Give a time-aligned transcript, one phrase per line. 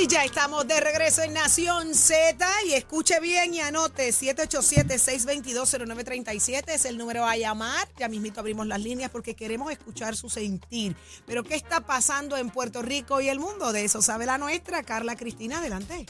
[0.00, 6.84] Y ya estamos de regreso en Nación Z y escuche bien y anote 787-622-0937 es
[6.84, 7.88] el número a llamar.
[7.98, 10.94] Ya mismito abrimos las líneas porque queremos escuchar su sentir.
[11.26, 13.72] Pero ¿qué está pasando en Puerto Rico y el mundo?
[13.72, 14.84] De eso sabe la nuestra.
[14.84, 16.06] Carla Cristina, adelante.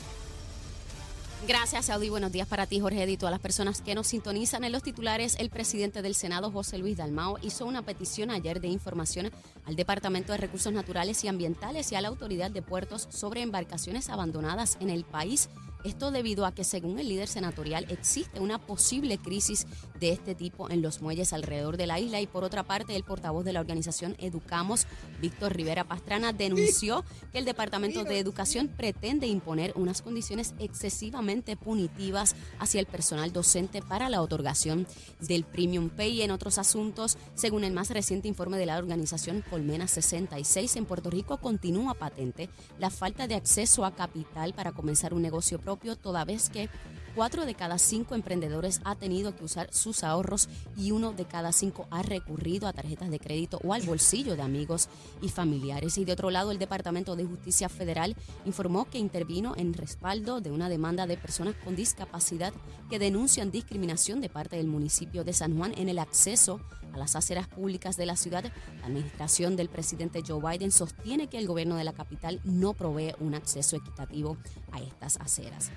[1.46, 2.10] Gracias, Audi.
[2.10, 5.36] Buenos días para ti, Jorge, y todas las personas que nos sintonizan en los titulares.
[5.38, 9.30] El presidente del Senado, José Luis Dalmao, hizo una petición ayer de información
[9.64, 14.10] al Departamento de Recursos Naturales y Ambientales y a la Autoridad de Puertos sobre embarcaciones
[14.10, 15.48] abandonadas en el país
[15.84, 19.66] esto debido a que, según el líder senatorial, existe una posible crisis
[20.00, 22.20] de este tipo en los muelles alrededor de la isla.
[22.20, 24.86] Y por otra parte, el portavoz de la organización Educamos,
[25.20, 32.34] Víctor Rivera Pastrana, denunció que el Departamento de Educación pretende imponer unas condiciones excesivamente punitivas
[32.58, 34.86] hacia el personal docente para la otorgación
[35.20, 36.22] del Premium Pay.
[36.22, 41.10] En otros asuntos, según el más reciente informe de la organización Colmena 66, en Puerto
[41.10, 46.24] Rico continúa patente la falta de acceso a capital para comenzar un negocio propio, toda
[46.24, 46.70] vez que
[47.18, 51.50] cuatro de cada cinco emprendedores ha tenido que usar sus ahorros y uno de cada
[51.50, 54.88] cinco ha recurrido a tarjetas de crédito o al bolsillo de amigos
[55.20, 55.98] y familiares.
[55.98, 60.52] Y de otro lado, el Departamento de Justicia Federal informó que intervino en respaldo de
[60.52, 62.52] una demanda de personas con discapacidad
[62.88, 66.60] que denuncian discriminación de parte del municipio de San Juan en el acceso
[66.92, 68.44] a las aceras públicas de la ciudad.
[68.78, 73.14] La administración del presidente Joe Biden sostiene que el gobierno de la capital no provee
[73.18, 74.36] un acceso equitativo
[74.70, 75.72] a estas aceras.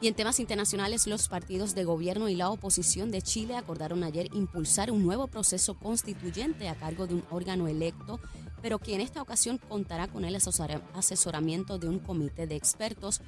[0.00, 4.28] Y en temas internacionales, los partidos de gobierno y la oposición de Chile acordaron ayer
[4.34, 8.20] impulsar un nuevo proceso constituyente a cargo de un órgano electo,
[8.60, 13.22] pero que en esta ocasión contará con el asesoramiento de un comité de expertos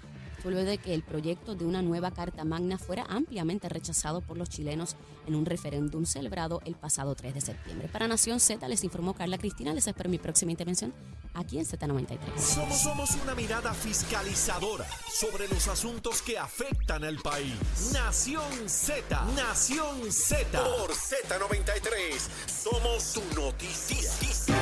[0.44, 4.48] luego de que el proyecto de una nueva Carta Magna fuera ampliamente rechazado por los
[4.48, 7.89] chilenos en un referéndum celebrado el pasado 3 de septiembre.
[7.89, 9.72] Para Nación Z les informó Carla Cristina.
[9.72, 10.95] Les espero mi próxima intervención
[11.34, 12.19] aquí en Z93.
[12.39, 17.55] Somos, somos una mirada fiscalizadora sobre los asuntos que afectan al país.
[17.92, 20.46] Nación Z, Nación Z.
[20.63, 24.58] Por Z93, somos su noticia.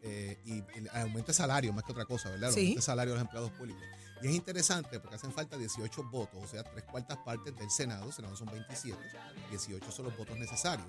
[0.04, 2.50] eh, y el aumento de salario, más que otra cosa, ¿verdad?
[2.50, 3.82] El aumento de salario de los empleados públicos.
[4.22, 8.08] Y es interesante porque hacen falta 18 votos, o sea, tres cuartas partes del Senado,
[8.08, 8.98] el Senado son 27,
[9.50, 10.88] 18 son los votos necesarios.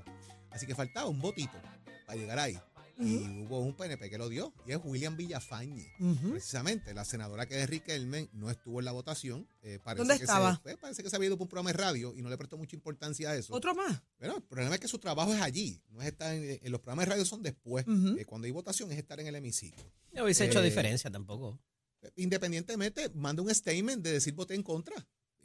[0.51, 1.59] Así que faltaba un votito
[2.07, 2.59] para llegar ahí.
[3.01, 5.93] Y hubo un PNP que lo dio, y es William Villafañe.
[6.31, 9.47] Precisamente, la senadora que es Enrique Elmen no estuvo en la votación.
[9.63, 10.61] Eh, ¿Dónde estaba?
[10.63, 12.57] Pues, parece que se había ido por un programa de radio y no le prestó
[12.57, 13.55] mucha importancia a eso.
[13.55, 14.03] ¿Otro más?
[14.19, 17.07] Pero el problema es que su trabajo es allí, no es estar en, los programas
[17.07, 17.85] de radio son después.
[17.87, 19.83] Eh, cuando hay votación es estar en el hemiciclo.
[20.13, 21.61] No hubiese hecho eh, diferencia tampoco.
[22.17, 24.95] Independientemente, manda un statement de decir voté en contra.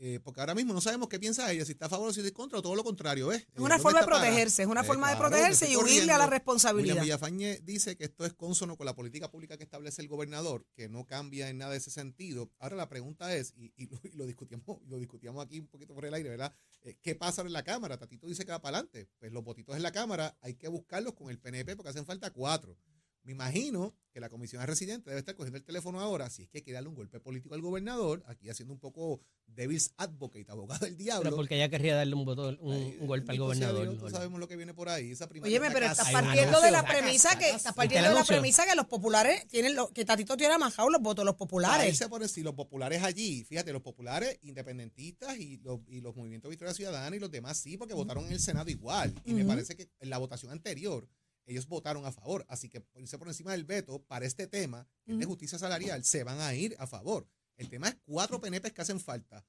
[0.05, 2.19] Eh, porque ahora mismo no sabemos qué piensa ella, si está a favor o si
[2.19, 3.31] está en contra, o todo lo contrario.
[3.31, 6.95] Es una forma de protegerse, es una forma de protegerse y huirle a la responsabilidad.
[6.95, 10.65] William Villafañe dice que esto es consono con la política pública que establece el gobernador,
[10.75, 12.51] que no cambia en nada ese sentido.
[12.59, 13.71] Ahora la pregunta es, y,
[14.13, 16.53] lo, discutimos, lo discutíamos aquí un poquito por el aire, ¿verdad?
[16.81, 17.97] Eh, ¿Qué pasa en la Cámara?
[17.97, 19.07] Tatito dice que va para adelante.
[19.19, 22.29] Pues los votitos en la Cámara hay que buscarlos con el PNP porque hacen falta
[22.31, 22.77] cuatro.
[23.23, 26.49] Me imagino que la comisión de residentes debe estar cogiendo el teléfono ahora, si es
[26.49, 30.45] que hay que darle un golpe político al gobernador, aquí haciendo un poco Devil's Advocate,
[30.51, 31.23] abogado del diablo.
[31.23, 32.27] Pero porque ella querría darle un,
[32.59, 33.93] un, golpe al gobernador.
[33.93, 35.11] no sabemos lo que viene por ahí.
[35.11, 38.75] Esa Oye, pero estás partiendo de la premisa que estás partiendo de la premisa que
[38.75, 41.87] los populares tienen lo, que Tatito tiene amajado los votos, los populares.
[41.87, 46.15] Ahí se pone si los populares allí, fíjate, los populares independentistas y los, y los
[46.15, 49.13] movimientos Victoria Ciudadana y los demás sí, porque votaron en el Senado igual.
[49.25, 51.07] Y me parece que en la votación anterior
[51.45, 52.45] ellos votaron a favor.
[52.47, 56.23] Así que irse por encima del veto para este tema, el de justicia salarial, se
[56.23, 57.27] van a ir a favor.
[57.57, 59.45] El tema es cuatro PNPs que hacen falta.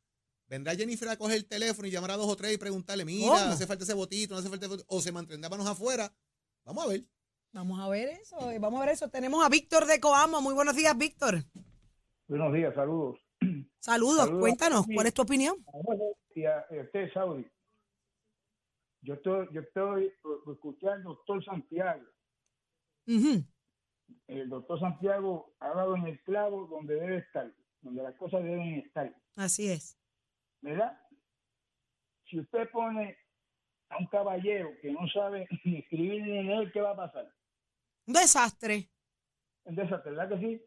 [0.47, 3.51] Vendrá Jennifer a coger el teléfono y llamar a dos o tres y preguntarle, mira,
[3.51, 6.13] hace falta ese votito, no hace falta ese o se mantendrá manos afuera.
[6.65, 7.05] Vamos a ver.
[7.53, 9.09] Vamos a ver eso, eh, vamos a ver eso.
[9.09, 10.41] Tenemos a Víctor de Coamo.
[10.43, 11.45] Muy buenos días, Víctor.
[12.27, 13.19] Buenos días, saludos.
[13.79, 15.57] Saludos, cuéntanos, ¿cuál es tu opinión?
[15.73, 17.47] Usted, Saudi,
[19.05, 20.13] yo estoy, yo estoy
[20.51, 22.05] escuchando al doctor Santiago.
[24.27, 27.53] El doctor Santiago ha dado en el clavo donde debe estar,
[27.83, 29.15] donde las cosas deben estar.
[29.37, 29.99] Así es.
[30.63, 30.99] ¿Verdad?
[32.31, 33.19] Si usted pone
[33.91, 37.31] a un caballero que no sabe ni escribir ni leer, ¿qué va a pasar?
[38.07, 38.89] Un desastre.
[39.65, 40.65] Un desastre, ¿verdad que sí?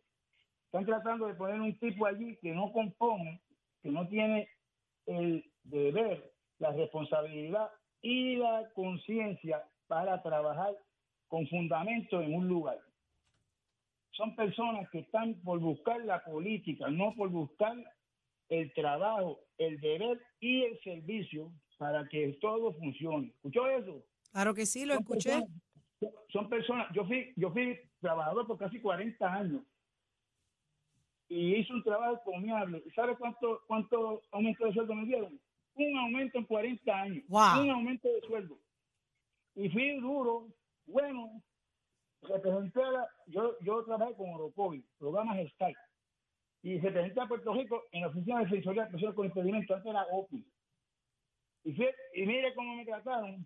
[0.65, 3.41] Están tratando de poner un tipo allí que no compone,
[3.81, 4.47] que no tiene
[5.07, 7.71] el deber, la responsabilidad
[8.01, 10.75] y la conciencia para trabajar
[11.27, 12.79] con fundamento en un lugar.
[14.11, 17.75] Son personas que están por buscar la política, no por buscar
[18.49, 23.27] el trabajo, el deber y el servicio para que todo funcione.
[23.27, 24.03] ¿Escuchó eso?
[24.31, 25.43] Claro que sí, lo escuché.
[26.29, 29.61] son personas, yo fui, yo fui trabajador por casi 40 años
[31.29, 32.83] y hice un trabajo comiable.
[32.95, 35.39] ¿Sabe cuánto, cuánto aumento de sueldo me dieron?
[35.77, 37.23] Un aumento en 40 años.
[37.63, 38.57] Un aumento de sueldo.
[39.55, 40.47] Y fui duro,
[40.85, 41.41] bueno,
[42.21, 45.73] representé a yo, yo trabajé con Orocovi, programas STAR,
[46.63, 49.89] y representé a Puerto Rico en la oficina de defensoría de personas con impedimento, antes
[49.89, 50.45] era OPI.
[51.63, 51.71] Y,
[52.13, 53.45] y mire cómo me trataron.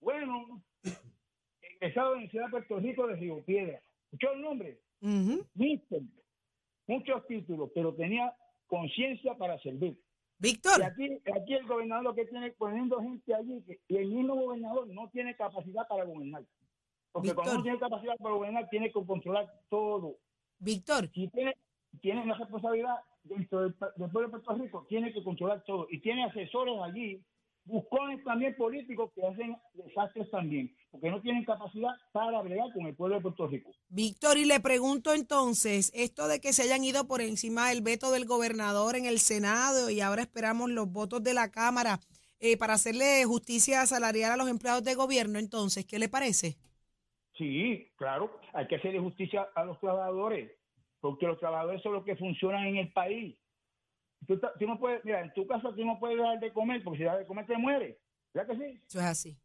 [0.00, 0.62] Bueno,
[1.80, 3.80] egresado de la Universidad de Puerto Rico de Río Piedra.
[4.04, 4.80] ¿Escuchó el nombre?
[5.54, 6.02] Mister.
[6.86, 8.34] Muchos títulos, pero tenía
[8.66, 9.98] conciencia para servir.
[10.38, 10.80] Víctor.
[10.80, 14.86] Y aquí, aquí el gobernador lo que tiene poniendo gente allí, y el mismo gobernador
[14.88, 16.44] no tiene capacidad para gobernar.
[17.12, 20.18] Porque cuando no tiene capacidad para gobernar, tiene que controlar todo.
[20.58, 21.08] Víctor.
[21.14, 21.56] Si tiene,
[22.00, 25.86] tiene una responsabilidad dentro del, del pueblo de Puerto Rico, tiene que controlar todo.
[25.90, 27.24] Y tiene asesores allí
[27.66, 32.96] buscones también políticos que hacen desastres también, porque no tienen capacidad para bregar con el
[32.96, 33.70] pueblo de Puerto Rico.
[33.88, 38.10] Víctor, y le pregunto entonces, esto de que se hayan ido por encima del veto
[38.10, 42.00] del gobernador en el Senado y ahora esperamos los votos de la Cámara
[42.40, 46.56] eh, para hacerle justicia salarial a los empleados de gobierno, entonces, ¿qué le parece?
[47.36, 50.50] Sí, claro, hay que hacerle justicia a los trabajadores,
[51.00, 53.36] porque los trabajadores son los que funcionan en el país
[54.26, 57.04] Tú, no puedes, mira, en tu casa tú no puedes dar de comer porque si
[57.04, 57.98] das de comer te muere.
[58.34, 58.80] ¿Verdad que sí?
[58.86, 59.38] Eso es así.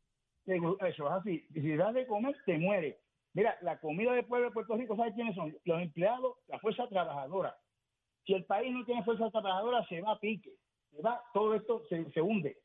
[0.45, 1.45] Eso es así.
[1.53, 2.99] Si das de comer te muere.
[3.33, 5.55] Mira, la comida del pueblo de Puerto Rico, ¿sabes quiénes son?
[5.63, 7.57] Los empleados, la fuerza trabajadora.
[8.25, 10.51] Si el país no tiene fuerza trabajadora, se va a pique.
[10.91, 12.57] Se va, todo esto se, se hunde.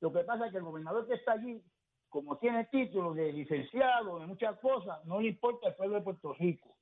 [0.00, 1.60] Lo que pasa es que el gobernador que está allí,
[2.08, 6.32] como tiene título de licenciado, de muchas cosas, no le importa el pueblo de Puerto
[6.34, 6.76] Rico,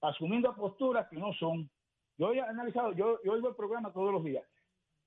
[0.00, 1.70] asumiendo posturas que no son.
[2.18, 4.44] Yo he analizado, yo, yo oigo el programa todos los días,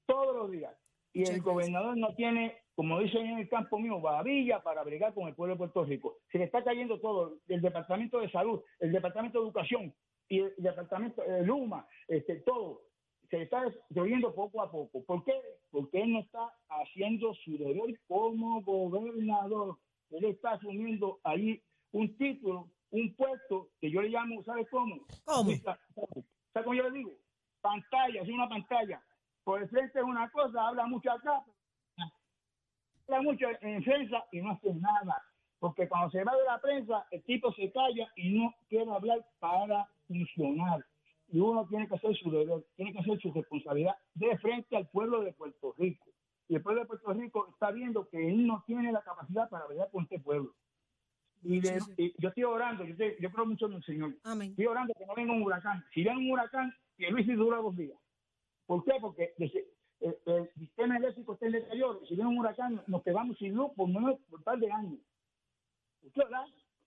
[0.06, 0.76] todos los días.
[1.12, 5.28] Y el gobernador no tiene, como dicen en el campo mío, babilla para bregar con
[5.28, 6.20] el pueblo de Puerto Rico.
[6.32, 9.94] Se le está cayendo todo, el Departamento de Salud, el Departamento de Educación
[10.30, 12.84] y el Departamento de Luma, este, todo.
[13.30, 15.04] Se le está destruyendo poco a poco.
[15.04, 15.34] ¿Por qué?
[15.70, 19.76] Porque él no está haciendo su deber como gobernador.
[20.12, 21.62] Él está asumiendo ahí
[21.92, 25.02] un título, un puesto que yo le llamo, ¿sabes cómo?
[25.26, 25.52] ¿Cómo?
[25.52, 27.12] ¿Sabes cómo yo le digo?
[27.60, 29.04] Pantalla, es una pantalla.
[29.44, 31.44] Por el frente es una cosa, habla mucho acá,
[33.10, 35.22] habla mucho en prensa y no hace nada.
[35.60, 39.26] Porque cuando se va de la prensa, el tipo se calla y no quiere hablar
[39.40, 40.86] para funcionar.
[41.28, 44.88] Y uno tiene que hacer su deber, tiene que hacer su responsabilidad de frente al
[44.90, 46.06] pueblo de Puerto Rico.
[46.48, 49.66] Y el pueblo de Puerto Rico está viendo que él no tiene la capacidad para
[49.66, 50.56] hablar con este pueblo.
[51.44, 54.16] Y, yo estoy orando, yo, yo, creo mucho en el Señor.
[54.42, 55.86] Estoy orando que no venga un huracán.
[55.94, 57.98] Si viene un huracán, que Luis dura dos días.
[58.66, 58.94] ¿Por qué?
[59.00, 59.34] Porque
[60.02, 62.02] el, sistema eléctrico está en deterioro.
[62.08, 65.00] Si viene un huracán, nos quedamos sin luz por, menos, por par de años.
[66.04, 66.46] ¿Usted verdad?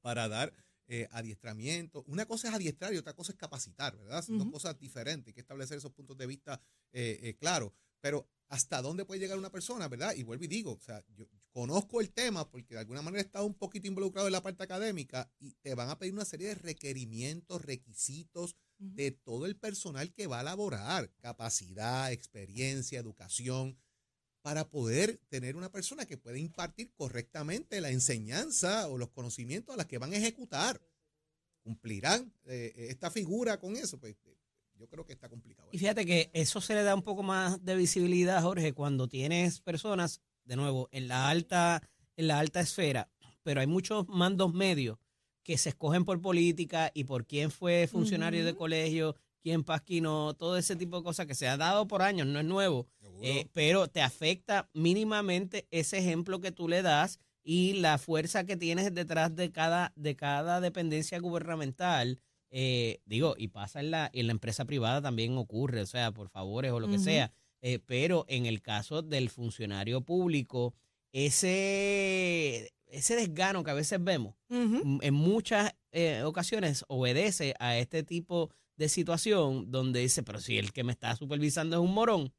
[0.00, 0.52] para dar
[0.86, 2.04] eh, adiestramiento.
[2.06, 4.22] Una cosa es adiestrar y otra cosa es capacitar, ¿verdad?
[4.22, 6.60] Son dos cosas diferentes, hay que establecer esos puntos de vista
[6.92, 7.72] eh, eh, claros.
[8.00, 10.14] Pero hasta dónde puede llegar una persona, ¿verdad?
[10.14, 13.24] Y vuelvo y digo, o sea, yo, conozco el tema porque de alguna manera he
[13.24, 16.48] estado un poquito involucrado en la parte académica y te van a pedir una serie
[16.48, 23.78] de requerimientos, requisitos de todo el personal que va a laborar, capacidad, experiencia, educación.
[24.42, 29.78] para poder tener una persona que pueda impartir correctamente la enseñanza o los conocimientos a
[29.78, 30.82] las que van a ejecutar.
[31.62, 33.98] ¿Cumplirán eh, esta figura con eso?
[33.98, 34.36] Pues eh,
[34.74, 35.70] yo creo que está complicado.
[35.72, 39.62] Y fíjate que eso se le da un poco más de visibilidad, Jorge, cuando tienes
[39.62, 41.80] personas, de nuevo, en la alta,
[42.16, 43.10] en la alta esfera,
[43.42, 44.98] pero hay muchos mandos medios
[45.44, 50.56] que se escogen por política y por quién fue funcionario de colegio, quién pasquinó, todo
[50.56, 52.88] ese tipo de cosas que se ha dado por años, no es nuevo,
[53.20, 58.56] eh, pero te afecta mínimamente ese ejemplo que tú le das y la fuerza que
[58.56, 62.18] tienes detrás de cada, de cada dependencia gubernamental.
[62.50, 66.30] Eh, digo, y pasa en la, en la empresa privada también ocurre, o sea, por
[66.30, 67.30] favores o lo que sea.
[67.60, 70.74] Eh, pero en el caso del funcionario público,
[71.12, 75.74] ese, ese desgano que a veces vemos, en muchas
[76.24, 81.14] ocasiones obedece a este tipo de situación donde dice, pero si el que me está
[81.14, 82.32] supervisando es un morón,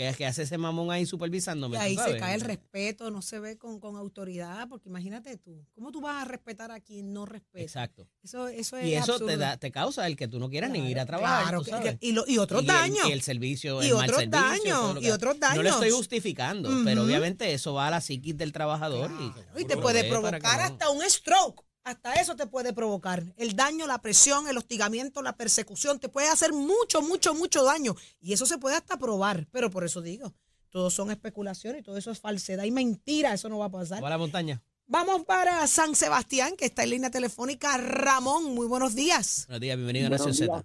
[0.00, 1.76] que, que hace ese mamón ahí supervisándome.
[1.76, 5.62] Y ahí se cae el respeto, no se ve con, con, autoridad, porque imagínate tú,
[5.74, 7.62] ¿cómo tú vas a respetar a quien no respeta?
[7.62, 8.08] Exacto.
[8.22, 10.90] Eso, eso es y eso te, da, te causa el que tú no quieras ni
[10.90, 11.62] ir a trabajar.
[11.62, 13.06] Claro, y, lo, y otros daños.
[13.08, 15.02] y el servicio, y otros daños.
[15.02, 15.56] Y otros daños.
[15.56, 19.10] No lo estoy justificando, pero obviamente eso va a la psiquis del trabajador.
[19.58, 23.22] Y, te puede provocar hasta un stroke hasta eso te puede provocar.
[23.36, 27.94] El daño, la presión, el hostigamiento, la persecución, te puede hacer mucho, mucho, mucho daño.
[28.20, 29.46] Y eso se puede hasta probar.
[29.50, 30.32] Pero por eso digo,
[30.70, 33.34] todo son especulaciones y todo eso es falsedad y mentira.
[33.34, 34.02] Eso no va a pasar.
[34.02, 34.62] Va a la montaña.
[34.86, 37.76] Vamos para San Sebastián, que está en línea telefónica.
[37.76, 39.44] Ramón, muy buenos días.
[39.46, 40.64] Buenos días, bienvenido a Nación Z.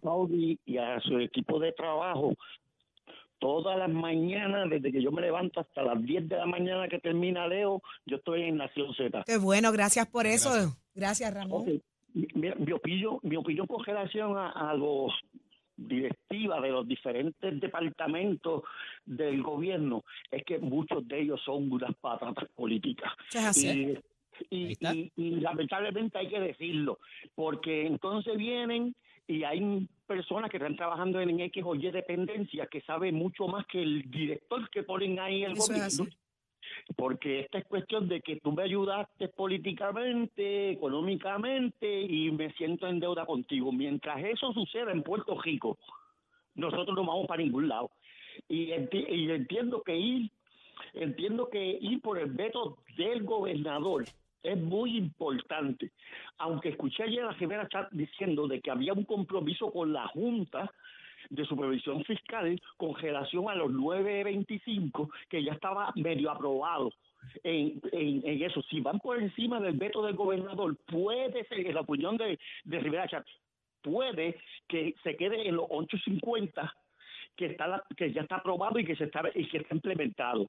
[0.65, 2.33] y a su equipo de trabajo
[3.45, 6.97] todas las mañanas, desde que yo me levanto hasta las 10 de la mañana que
[6.97, 9.23] termina Leo, yo estoy en Nación Z.
[9.23, 10.49] Qué bueno, gracias por eso.
[10.95, 11.79] Gracias, Ramón.
[12.15, 15.13] mi, opinión, mi opinión con relación a, los
[15.77, 18.63] directivas de los diferentes departamentos
[19.05, 23.13] del gobierno es que muchos de ellos son unas patatas políticas.
[23.55, 23.95] Y,
[24.49, 26.97] y, y, lamentablemente hay que decirlo,
[27.35, 28.95] porque entonces vienen
[29.27, 33.65] y hay personas que están trabajando en X o Y dependencia que saben mucho más
[33.65, 36.07] que el director que ponen ahí el gobierno.
[36.95, 42.99] Porque esta es cuestión de que tú me ayudaste políticamente, económicamente y me siento en
[42.99, 43.71] deuda contigo.
[43.71, 45.77] Mientras eso suceda en Puerto Rico,
[46.55, 47.91] nosotros no vamos para ningún lado.
[48.47, 50.31] Y, y entiendo que ir,
[50.93, 54.05] entiendo que ir por el veto del gobernador
[54.45, 55.91] es muy importante.
[56.37, 60.07] Aunque escuché ayer a la Rivera estar diciendo de que había un compromiso con la
[60.07, 60.71] Junta
[61.29, 66.91] de Supervisión Fiscal con relación a los 9.25 que ya estaba medio aprobado.
[67.43, 67.81] En,
[68.23, 72.37] eso, si van por encima del veto del gobernador, puede ser, en la opinión de,
[72.65, 73.25] de Rivera Chat,
[73.81, 74.37] puede
[74.67, 76.71] que se quede en los 8.50
[77.35, 80.47] que está que ya está aprobado y que se está y que está implementado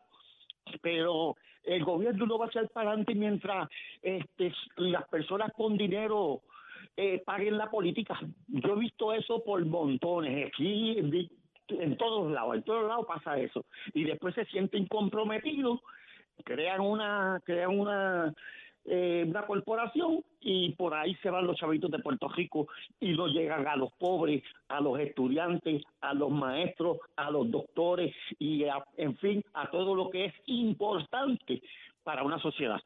[0.80, 3.68] pero el gobierno no va a ser para adelante mientras
[4.02, 6.42] este, las personas con dinero
[6.96, 8.18] eh, paguen la política.
[8.48, 10.98] Yo he visto eso por montones, aquí
[11.68, 13.64] en, todos lados, en todos lados pasa eso.
[13.92, 15.80] Y después se sienten comprometidos,
[16.44, 18.34] crean una, crean una
[18.88, 22.68] eh, una corporación y por ahí se van los chavitos de Puerto Rico
[23.00, 28.14] y no llegan a los pobres, a los estudiantes, a los maestros, a los doctores
[28.38, 28.64] y
[28.96, 31.62] en fin, a todo lo que es importante
[32.04, 32.80] para una sociedad.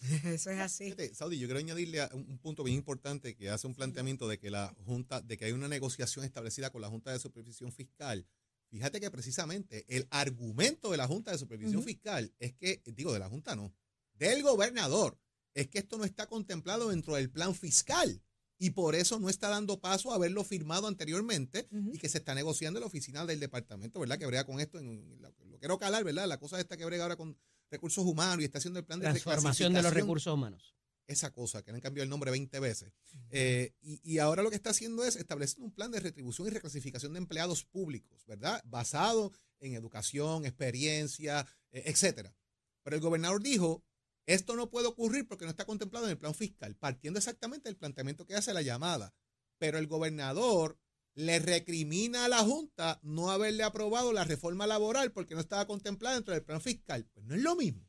[0.24, 0.94] Eso es así.
[1.12, 4.74] Saudi, yo quiero añadirle un punto bien importante que hace un planteamiento de que la
[4.84, 8.26] Junta, de que hay una negociación establecida con la Junta de Supervisión Fiscal.
[8.70, 13.18] Fíjate que precisamente el argumento de la Junta de Supervisión Fiscal es que, digo, de
[13.18, 13.72] la Junta no,
[14.12, 15.16] del gobernador,
[15.60, 18.22] es que esto no está contemplado dentro del plan fiscal
[18.58, 22.34] y por eso no está dando paso a haberlo firmado anteriormente y que se está
[22.34, 24.18] negociando en la oficina del departamento, ¿verdad?
[24.18, 26.28] Que brega con esto, en, lo, quiero calar, ¿verdad?
[26.28, 27.36] La cosa esta que brega ahora con
[27.70, 30.76] recursos humanos y está haciendo el plan de transformación de los recursos humanos.
[31.08, 32.92] Esa cosa, que le han cambiado el nombre 20 veces.
[33.30, 37.14] Eh, y, ahora lo que está haciendo es establecer un plan de retribución y reclasificación
[37.14, 38.62] de empleados públicos, ¿verdad?
[38.66, 42.36] Basado en educación, experiencia, eh, etcétera.
[42.82, 43.82] Pero el gobernador dijo,
[44.28, 47.78] esto no puede ocurrir porque no está contemplado en el plan fiscal, partiendo exactamente del
[47.78, 49.14] planteamiento que hace la llamada.
[49.56, 50.78] Pero el gobernador
[51.14, 56.16] le recrimina a la Junta no haberle aprobado la reforma laboral porque no estaba contemplada
[56.16, 57.06] dentro del plan fiscal.
[57.14, 57.88] Pues no es lo mismo.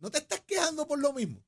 [0.00, 1.44] No te estás quejando por lo mismo.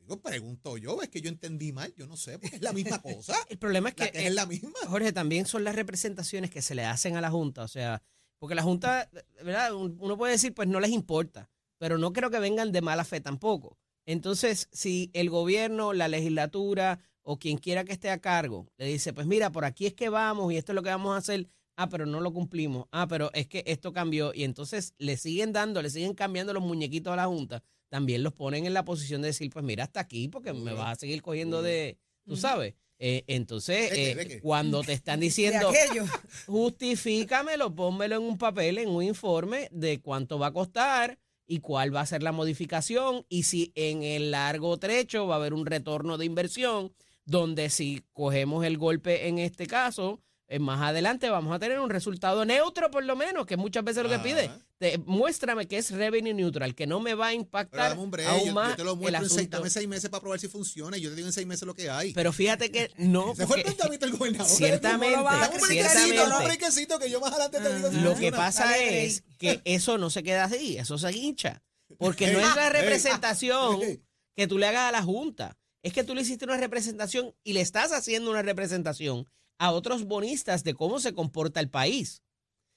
[0.00, 3.00] Digo, pregunto yo, es que yo entendí mal, yo no sé, porque es la misma
[3.02, 3.36] cosa.
[3.48, 4.72] el problema es que, es la misma.
[4.88, 8.02] Jorge, también son las representaciones que se le hacen a la Junta, o sea,
[8.40, 9.08] porque la Junta,
[9.44, 9.72] ¿verdad?
[9.74, 11.48] Uno puede decir, pues no les importa
[11.82, 13.76] pero no creo que vengan de mala fe tampoco.
[14.06, 19.12] Entonces, si el gobierno, la legislatura o quien quiera que esté a cargo le dice,
[19.12, 21.48] pues mira, por aquí es que vamos y esto es lo que vamos a hacer
[21.74, 22.86] Ah, pero no lo cumplimos.
[22.92, 24.32] Ah, pero es que esto cambió.
[24.32, 27.64] Y entonces le siguen dando, le siguen cambiando los muñequitos a la Junta.
[27.88, 30.92] También los ponen en la posición de decir, pues mira, hasta aquí, porque me vas
[30.92, 32.74] a seguir cogiendo de, tú sabes.
[33.00, 35.72] Eh, entonces, eh, cuando te están diciendo,
[36.46, 41.94] justifícamelo, pónmelo en un papel, en un informe de cuánto va a costar y cuál
[41.94, 45.66] va a ser la modificación y si en el largo trecho va a haber un
[45.66, 46.92] retorno de inversión,
[47.24, 50.20] donde si cogemos el golpe en este caso,
[50.58, 54.08] más adelante vamos a tener un resultado neutro por lo menos, que muchas veces lo
[54.08, 54.50] que pide.
[55.06, 58.84] muéstrame que es revenue neutral, que no me va a impactar aún más yo, te
[58.84, 61.28] lo muestro en seis, dame seis meses para probar si funciona y yo te digo
[61.28, 62.12] en seis meses lo que hay.
[62.12, 63.34] Pero fíjate que no.
[63.36, 64.48] Se fue el planteamiento del gobernador.
[64.56, 66.18] Ciertamente, ciertamente.
[66.98, 70.44] que yo más adelante te digo Lo que pasa es que eso no se queda
[70.44, 71.62] así, eso se hincha.
[71.98, 73.80] Porque no es la representación
[74.34, 75.56] que tú le hagas a la Junta.
[75.82, 79.26] Es que tú le hiciste una representación y le estás haciendo una representación
[79.62, 82.24] a otros bonistas de cómo se comporta el país.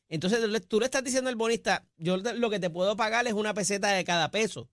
[0.08, 3.56] Entonces tú le estás diciendo al bonista, yo lo que te puedo pagar es una
[3.56, 4.70] peseta de cada peso.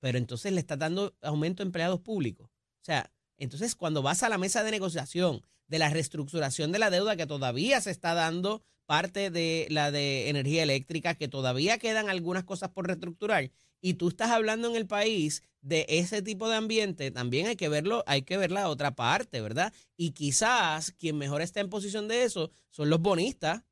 [0.00, 2.48] Pero entonces le estás dando aumento a empleados públicos.
[2.48, 6.88] O sea, entonces cuando vas a la mesa de negociación de la reestructuración de la
[6.88, 12.08] deuda que todavía se está dando parte de la de energía eléctrica, que todavía quedan
[12.08, 13.50] algunas cosas por reestructurar,
[13.80, 17.68] y tú estás hablando en el país de ese tipo de ambiente, también hay que
[17.68, 19.72] verlo, hay que ver la otra parte, ¿verdad?
[19.96, 23.62] Y quizás quien mejor está en posición de eso son los bonistas,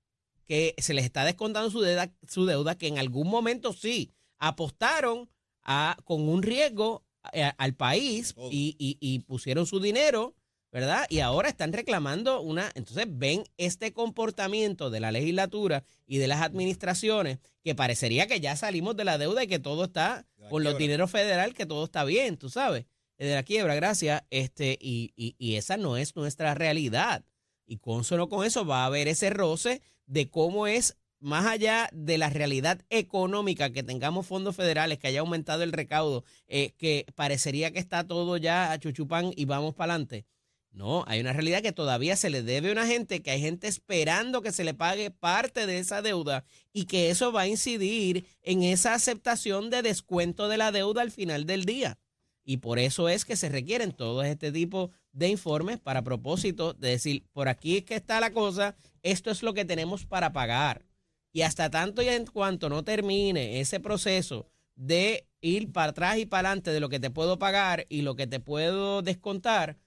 [0.47, 5.31] que se les está descontando su deuda, su deuda que en algún momento sí apostaron
[5.63, 10.35] a, con un riesgo eh, al país y, y pusieron su dinero
[10.75, 11.07] ¿verdad?
[11.09, 16.43] Y ahora están reclamando una, entonces ven este comportamiento de la legislatura y de las
[16.43, 20.77] administraciones que parecería que ya salimos de la deuda y que todo está con los
[20.77, 22.87] dineros federal, que todo está bien, tú sabes,
[23.19, 27.25] de la quiebra, gracias, este, y, y, y esa no es nuestra realidad.
[27.67, 31.89] Y con solo con eso va a haber ese roce de cómo es más allá
[31.93, 37.07] de la realidad económica, que tengamos fondos federales, que haya aumentado el recaudo, eh, que
[37.15, 40.27] parecería que está todo ya a chuchupán y vamos para adelante.
[40.75, 43.69] No, hay una realidad que todavía se le debe a una gente, que hay gente
[43.69, 48.27] esperando que se le pague parte de esa deuda y que eso va a incidir
[48.43, 52.01] en esa aceptación de descuento de la deuda al final del día.
[52.45, 56.89] Y por eso es que se requieren todo este tipo de informes para propósito de
[56.89, 60.85] decir, por aquí es que está la cosa, esto es lo que tenemos para pagar.
[61.33, 66.27] Y hasta tanto y en cuanto no termine ese proceso de ir para atrás y
[66.27, 69.79] para adelante de lo que te puedo pagar y lo que te puedo descontar,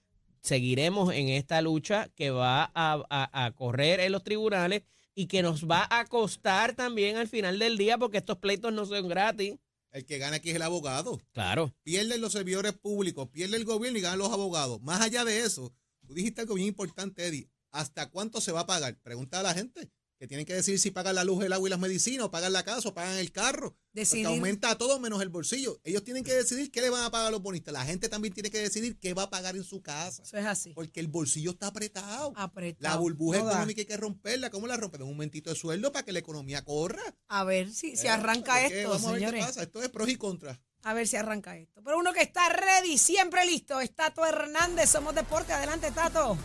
[0.48, 4.84] seguiremos en esta lucha que va a, correr en los tribunales
[5.14, 8.86] y que nos va a costar también al final del día porque estos pleitos no
[8.86, 9.56] son gratis.
[9.92, 11.20] El que gana aquí es el abogado.
[11.32, 11.74] Claro.
[11.84, 14.82] Pierden los servidores públicos, pierde el gobierno y ganan los abogados.
[14.82, 15.74] Más allá de eso,
[16.06, 17.50] tú dijiste algo bien importante, Eddie.
[17.72, 18.98] ¿Hasta cuánto se va a pagar?
[19.02, 21.72] Pregunta a la gente que tienen que decir si pagan la luz, el agua y
[21.72, 23.78] las medicinas, o pagan la casa, o pagan el carro.
[23.94, 24.26] Decidir.
[24.26, 25.80] Porque aumenta todo menos el bolsillo.
[25.84, 27.74] Ellos tienen que decidir qué le van a pagar a los bonistas.
[27.74, 30.24] La gente también tiene que decidir qué va a pagar en su casa.
[30.24, 30.74] Eso es así.
[30.74, 32.34] Porque el bolsillo está apretado.
[32.36, 32.96] Apretado.
[32.96, 34.50] La burbuja económica hay que romperla.
[34.50, 35.02] ¿Cómo la rompen?
[35.04, 37.02] Un momentito de sueldo para que la economía corra.
[37.28, 39.64] A ver si, si eh, arranca esto, Vamos A ver qué pasa.
[39.64, 40.60] Esto es pros y contras.
[40.84, 41.82] A ver si arranca esto.
[41.84, 44.90] Pero uno que está ready, siempre listo, es Tato Hernández.
[44.90, 45.54] Somos Deporte.
[45.54, 46.38] Adelante, Tato.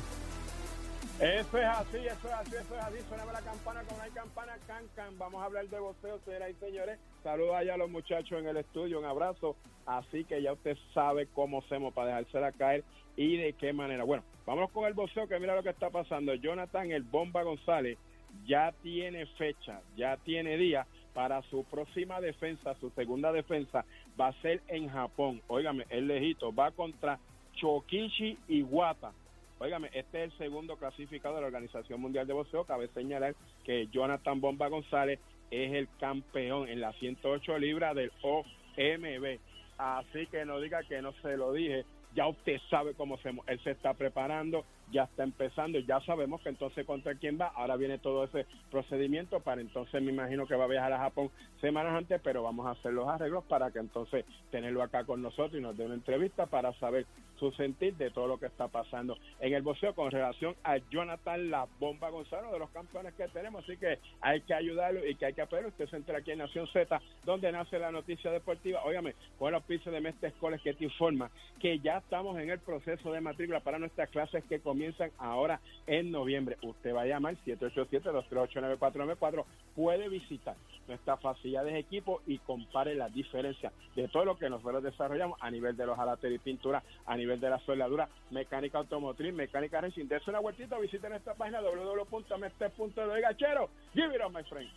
[1.23, 2.99] Eso es así, eso es así, eso es así.
[3.09, 5.17] Suena la campana, como hay campana, can.
[5.19, 6.99] Vamos a hablar de boxeo, señoras y señores.
[7.23, 9.55] Saludos allá a los muchachos en el estudio, un abrazo.
[9.87, 12.83] Así que ya usted sabe cómo hacemos para dejársela caer
[13.15, 14.03] y de qué manera.
[14.03, 16.35] Bueno, vamos con el boxeo, que mira lo que está pasando.
[16.35, 17.99] Jonathan El Bomba González
[18.45, 23.85] ya tiene fecha, ya tiene día para su próxima defensa, su segunda defensa,
[24.21, 25.41] va a ser en Japón.
[25.47, 27.21] Óigame, el lejito, va contra
[27.55, 29.13] Chokishi Iwata
[29.63, 32.65] Óigame, este es el segundo clasificado de la Organización Mundial de Boxeo.
[32.65, 35.21] Cabe señalar que Jonathan Bomba González
[35.53, 39.39] es el campeón en las 108 libras del OMB.
[39.79, 41.85] Así que no diga que no se lo dije.
[42.13, 46.51] Ya usted sabe cómo se, él se está preparando ya está empezando, ya sabemos que
[46.51, 50.65] entonces contra quién va, ahora viene todo ese procedimiento para entonces me imagino que va
[50.65, 54.25] a viajar a Japón semanas antes, pero vamos a hacer los arreglos para que entonces
[54.51, 57.07] tenerlo acá con nosotros y nos dé una entrevista para saber
[57.39, 61.51] su sentir de todo lo que está pasando en el boxeo con relación a Jonathan
[61.51, 65.27] La Bomba Gonzalo, de los campeones que tenemos, así que hay que ayudarlo y que
[65.27, 65.71] hay que apoyarlo.
[65.71, 68.85] Usted se entra aquí en Nación Z, donde nace la noticia deportiva.
[68.85, 72.59] Óigame, con los pisos de Mestre Escoles que te informa que ya estamos en el
[72.61, 74.82] proceso de matrícula para nuestras clases que comienzan
[75.19, 76.57] ahora en noviembre.
[76.63, 79.45] Usted va a llamar 787-238-9494.
[79.75, 80.55] Puede visitar
[80.89, 85.51] nuestras facilidades de equipo y compare la diferencia de todo lo que nosotros desarrollamos a
[85.51, 90.07] nivel de los alateros y pintura, a nivel de la soldadura, mecánica automotriz, mecánica racing.
[90.07, 93.21] Dese una vueltita, visite nuestra página www.meste.de.
[93.21, 94.69] Gachero, give it on, my friend.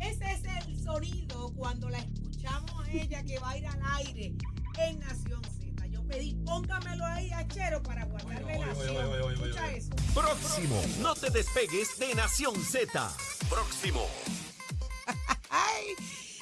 [0.00, 2.30] Ese es el sonido cuando la escuchamos a
[2.96, 4.32] ella que va a ir al aire
[4.78, 5.86] en Nación Z.
[5.88, 9.32] Yo pedí, póngamelo ahí, Achero, para guardarle la acción.
[9.32, 9.90] Escucha eso.
[10.14, 10.82] Próximo.
[11.00, 13.10] No te despegues de Nación Z.
[13.48, 14.06] Próximo.
[15.50, 15.94] Ay,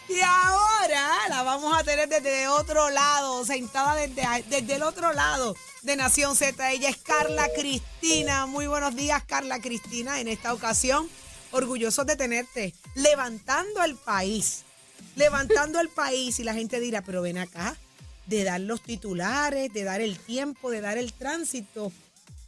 [0.08, 5.56] y ahora la vamos a tener desde otro lado, sentada desde, desde el otro lado
[5.82, 6.72] de Nación Z.
[6.72, 8.46] Ella es Carla Cristina.
[8.46, 10.20] Muy buenos días, Carla Cristina.
[10.20, 11.08] En esta ocasión,
[11.52, 14.64] orgullosos de tenerte, levantando el país.
[15.16, 17.76] Levantando el país y la gente dirá, pero ven acá,
[18.26, 21.92] de dar los titulares, de dar el tiempo, de dar el tránsito.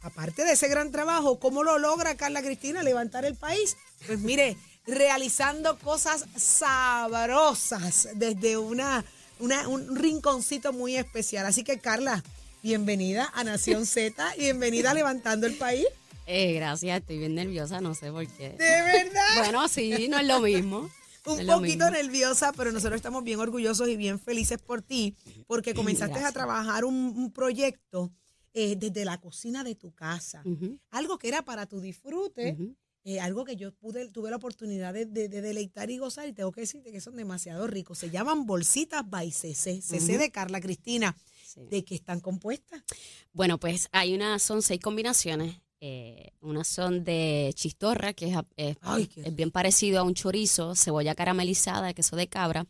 [0.01, 3.77] Aparte de ese gran trabajo, ¿cómo lo logra Carla Cristina levantar el país?
[4.05, 9.03] Pues mire, realizando cosas sabrosas desde una,
[9.39, 11.45] una, un rinconcito muy especial.
[11.45, 12.23] Así que Carla,
[12.63, 15.85] bienvenida a Nación Z y bienvenida a Levantando el País.
[16.25, 18.49] Eh, gracias, estoy bien nerviosa, no sé por qué.
[18.49, 19.37] ¿De verdad?
[19.37, 20.89] Bueno, sí, no es lo mismo.
[21.27, 25.15] Un poquito nerviosa, pero nosotros estamos bien orgullosos y bien felices por ti,
[25.47, 28.11] porque comenzaste a trabajar un, un proyecto
[28.53, 30.79] eh, desde la cocina de tu casa, uh -huh.
[30.91, 32.53] algo que era para tu disfrute.
[32.53, 32.75] Uh -huh.
[33.09, 36.33] Eh, algo que yo pude, tuve la oportunidad de, de, de, deleitar y gozar y
[36.33, 37.99] tengo que decirte que son demasiado ricos.
[37.99, 40.17] Se llaman bolsitas by CC, CC uh -huh.
[40.17, 41.15] de Carla Cristina.
[41.45, 41.61] Sí.
[41.69, 42.83] ¿De qué están compuestas?
[43.31, 45.55] Bueno, pues hay una, son seis combinaciones.
[45.79, 50.75] Eh, unas son de chistorra, que es, es, Ay, es, bien parecido a un chorizo,
[50.75, 52.65] cebolla caramelizada, queso de cabra.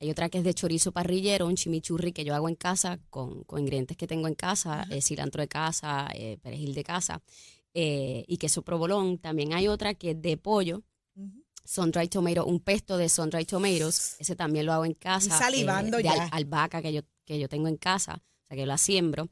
[0.00, 3.44] Hay otra que es de chorizo parrillero, un chimichurri que yo hago en casa con,
[3.44, 7.22] con ingredientes que tengo en casa, eh, cilantro de casa, eh, perejil de casa
[7.74, 9.18] eh, y queso provolón.
[9.18, 10.82] También hay otra que es de pollo.
[11.14, 11.44] Uh -huh.
[11.64, 15.38] Sun-dry tomato, un pesto de sun-dry tomatoes, ese también lo hago en casa.
[15.38, 16.12] salivando de ya.
[16.12, 19.28] Al, albahaca que yo, que yo tengo en casa, o sea que yo la siembro.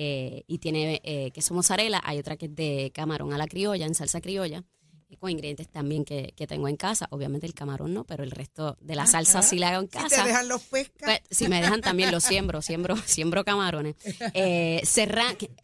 [0.00, 3.84] Eh, y tiene eh, queso mozzarella, hay otra que es de camarón a la criolla,
[3.84, 4.62] en salsa criolla,
[5.08, 7.08] y con ingredientes también que, que, tengo en casa.
[7.10, 10.08] Obviamente el camarón no, pero el resto de la salsa sí la hago en casa.
[10.08, 11.20] Si te dejan los pescas.
[11.26, 13.96] Pues, si me dejan también los siembro, siembro, siembro camarones.
[14.34, 14.82] Eh,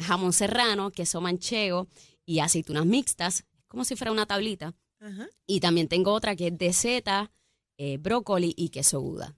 [0.01, 1.87] jamón serrano, queso manchego
[2.27, 4.75] y aceitunas mixtas, como si fuera una tablita.
[4.99, 5.29] Ajá.
[5.47, 7.31] Y también tengo otra que es de seta,
[7.77, 9.37] eh, brócoli y queso Gouda.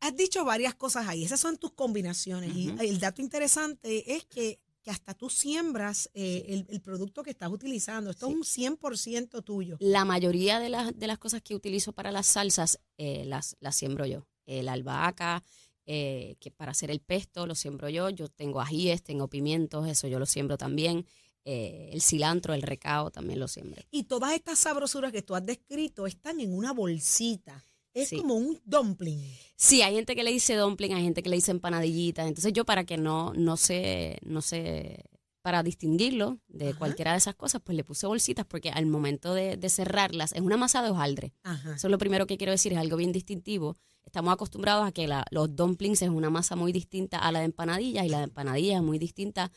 [0.00, 2.50] Has dicho varias cosas ahí, esas son tus combinaciones.
[2.50, 2.84] Uh -huh.
[2.84, 7.30] Y el dato interesante es que, que hasta tú siembras eh, el, el, producto que
[7.30, 8.10] estás utilizando.
[8.10, 8.32] Esto sí.
[8.32, 9.76] es un 100% tuyo.
[9.80, 13.74] La mayoría de, las de las cosas que utilizo para las salsas eh, las, las
[13.76, 14.26] siembro yo.
[14.46, 15.42] El albahaca,
[15.86, 18.08] eh, que para hacer el pesto lo siembro yo.
[18.10, 21.06] Yo tengo ajíes, tengo pimientos, eso yo lo siembro también.
[21.44, 23.82] Eh, el cilantro, el recao también lo siembro.
[23.90, 27.62] Y todas estas sabrosuras que tú has descrito están en una bolsita.
[27.94, 28.16] Es sí.
[28.16, 29.22] como un dumpling.
[29.56, 32.26] Sí, hay gente que le dice dumpling, hay gente que le dice empanadillitas.
[32.26, 35.04] Entonces yo para que no, no se, no se,
[35.42, 36.78] para distinguirlo de Ajá.
[36.78, 40.40] cualquiera de esas cosas, pues le puse bolsitas porque al momento de, de cerrarlas es
[40.40, 41.34] una masa de hojaldre.
[41.44, 41.74] Ajá.
[41.76, 43.76] Eso es lo primero que quiero decir, es algo bien distintivo.
[44.04, 47.44] Estamos acostumbrados a que la, los dumplings es una masa muy distinta a la de
[47.46, 49.52] empanadillas y la de empanadillas es muy distinta,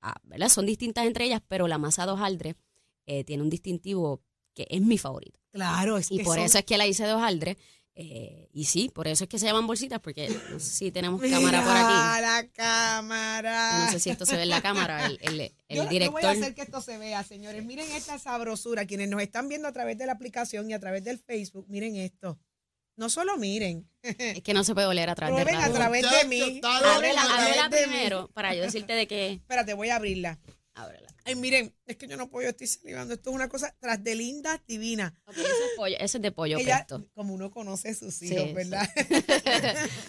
[0.00, 0.48] a, ¿verdad?
[0.48, 2.56] Son distintas entre ellas, pero la masa de hojaldre
[3.06, 4.22] eh, tiene un distintivo
[4.56, 5.38] que es mi favorito.
[5.52, 6.44] Claro, es y que por son...
[6.44, 7.56] eso es que la hice de hojaldre.
[7.98, 11.18] Eh, y sí, por eso es que se llaman bolsitas, porque no sé si tenemos
[11.20, 12.20] cámara por aquí.
[12.20, 13.84] la cámara!
[13.86, 16.20] No sé si esto se ve en la cámara, el, el, el yo, director.
[16.20, 17.64] Yo voy a hacer que esto se vea, señores.
[17.64, 18.86] Miren esta sabrosura.
[18.86, 21.96] Quienes nos están viendo a través de la aplicación y a través del Facebook, miren
[21.96, 22.38] esto.
[22.96, 23.88] No solo miren.
[24.02, 26.60] Es que no se puede oler a través Prueben de a través de mí.
[26.62, 29.32] Ábrela, ábrela primero para yo decirte de qué.
[29.32, 30.38] Espérate, voy a abrirla.
[30.76, 31.08] Ábrela.
[31.24, 33.14] Ay, miren, es que yo no puedo, estoy salivando.
[33.14, 35.18] Esto es una cosa tras de linda, divina.
[35.24, 37.08] Okay, ese, es pollo, ese es de pollo Ella, pesto.
[37.14, 38.86] Como uno conoce a sus hijos, sí, ¿verdad?
[38.94, 39.14] Sí.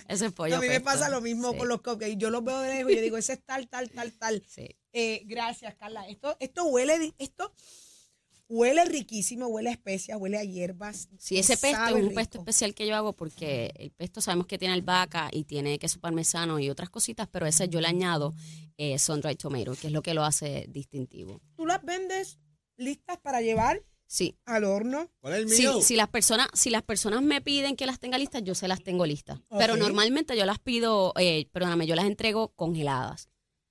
[0.09, 0.79] ese es pollo A mí pesto.
[0.79, 1.57] me pasa lo mismo sí.
[1.57, 2.17] con los cupcakes.
[2.17, 4.43] Yo los veo de lejos y yo digo, ese es tal, tal, tal, tal.
[4.91, 6.05] Eh, gracias, Carla.
[6.09, 7.53] Esto, esto huele, esto
[8.49, 11.09] huele riquísimo, huele a especias, huele a hierbas.
[11.17, 12.15] Sí, ese pesto es un rico.
[12.15, 15.99] pesto especial que yo hago porque el pesto sabemos que tiene albahaca y tiene queso
[15.99, 18.33] parmesano y otras cositas, pero ese yo le añado
[18.77, 21.41] eh, sun-dried tomato, que es lo que lo hace distintivo.
[21.55, 22.39] ¿Tú las vendes
[22.77, 23.83] listas para llevar?
[24.05, 24.37] Sí.
[24.45, 25.11] Al horno.
[25.19, 25.73] ¿Cuál es el mío?
[25.73, 28.69] Sí, si las personas, si las personas me piden que las tenga listas, yo se
[28.69, 29.39] las tengo listas.
[29.49, 29.57] Okay.
[29.59, 33.29] Pero normalmente yo las pido, eh, perdóname, yo las entrego congeladas.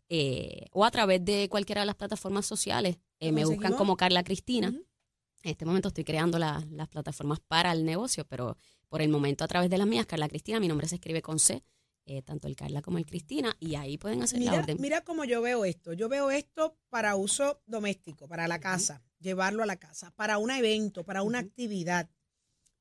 [0.10, 2.98] eh, o a través de cualquiera de las plataformas sociales.
[3.20, 4.68] Eh, me buscan como Carla Cristina.
[4.68, 8.58] En este momento estoy creando las plataformas para el negocio, pero
[8.89, 11.38] por el momento a través de las mías, Carla Cristina, mi nombre se escribe con
[11.38, 11.63] C,
[12.06, 14.78] eh, tanto el Carla como el Cristina, y ahí pueden hacer mira, la orden.
[14.80, 15.94] Mira cómo yo veo esto.
[15.94, 20.52] Yo veo esto para uso doméstico, para la casa, llevarlo a la casa, para un
[20.52, 22.10] evento, para una actividad,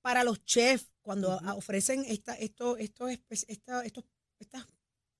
[0.03, 4.05] para los chefs, cuando ofrecen esta, esto, esto, esta, estos,
[4.39, 4.67] estas